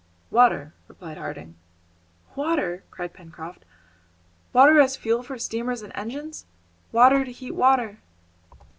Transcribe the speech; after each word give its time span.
"Water," 0.31 0.73
replied 0.87 1.19
Harding. 1.19 1.53
"Water!" 2.35 2.83
cried 2.89 3.13
Pencroft, 3.13 3.63
"water 4.51 4.79
as 4.79 4.97
fuel 4.97 5.21
for 5.21 5.37
steamers 5.37 5.83
and 5.83 5.91
engines! 5.95 6.47
water 6.91 7.23
to 7.23 7.31
heat 7.31 7.53
water!" 7.53 7.99